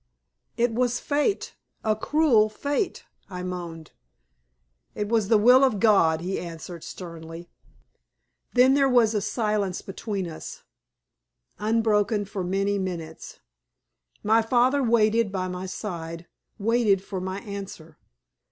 [0.57, 1.53] "It was fate!
[1.83, 3.91] a cruel fate!" I moaned.
[4.95, 7.51] "It was the will of God," he answered, sternly.
[8.53, 10.63] Then there was a silence between us,
[11.59, 13.41] unbroken for many minutes.
[14.23, 16.25] My father waited by my side
[16.57, 17.99] waited for my answer.